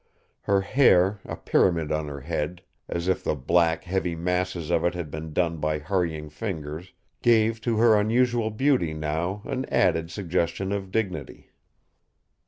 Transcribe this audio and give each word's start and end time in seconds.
Her 0.41 0.61
hair, 0.61 1.19
a 1.25 1.35
pyramid 1.35 1.91
on 1.91 2.07
her 2.07 2.21
head, 2.21 2.63
as 2.89 3.07
if 3.07 3.23
the 3.23 3.35
black, 3.35 3.83
heavy 3.83 4.15
masses 4.15 4.71
of 4.71 4.83
it 4.83 4.95
had 4.95 5.11
been 5.11 5.31
done 5.31 5.57
by 5.57 5.77
hurrying 5.77 6.27
fingers, 6.27 6.91
gave 7.21 7.61
to 7.61 7.77
her 7.77 7.95
unusual 7.99 8.49
beauty 8.49 8.95
now 8.95 9.43
an 9.45 9.65
added 9.69 10.09
suggestion 10.09 10.71
of 10.71 10.89
dignity. 10.89 11.51